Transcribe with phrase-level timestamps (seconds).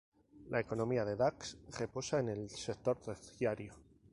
[0.49, 3.75] La economía de Dax reposa en el sector terciario.